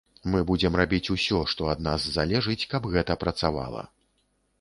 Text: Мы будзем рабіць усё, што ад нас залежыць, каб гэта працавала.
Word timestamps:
Мы 0.35 0.39
будзем 0.51 0.77
рабіць 0.79 1.11
усё, 1.15 1.41
што 1.53 1.67
ад 1.73 1.83
нас 1.87 2.07
залежыць, 2.15 2.67
каб 2.73 2.87
гэта 2.95 3.19
працавала. 3.25 3.83